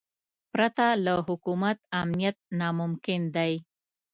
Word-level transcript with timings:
پرته 0.51 0.87
له 1.05 1.13
حکومت 1.27 1.77
امنیت 2.01 2.37
ناممکن 2.59 3.21
دی. 3.35 3.53